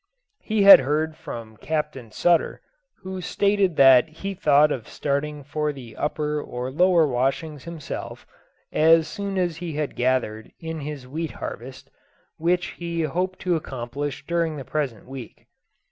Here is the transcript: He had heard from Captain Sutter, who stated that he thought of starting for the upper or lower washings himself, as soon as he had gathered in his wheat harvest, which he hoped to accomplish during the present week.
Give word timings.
He 0.41 0.63
had 0.63 0.79
heard 0.79 1.15
from 1.15 1.57
Captain 1.57 2.09
Sutter, 2.11 2.59
who 3.03 3.21
stated 3.21 3.75
that 3.75 4.09
he 4.09 4.33
thought 4.33 4.71
of 4.71 4.87
starting 4.87 5.43
for 5.43 5.71
the 5.71 5.95
upper 5.95 6.41
or 6.41 6.71
lower 6.71 7.05
washings 7.05 7.65
himself, 7.65 8.25
as 8.71 9.07
soon 9.07 9.37
as 9.37 9.57
he 9.57 9.73
had 9.73 9.95
gathered 9.95 10.51
in 10.59 10.79
his 10.79 11.07
wheat 11.07 11.33
harvest, 11.33 11.91
which 12.37 12.69
he 12.81 13.03
hoped 13.03 13.37
to 13.41 13.55
accomplish 13.55 14.25
during 14.25 14.55
the 14.57 14.65
present 14.65 15.05
week. 15.05 15.45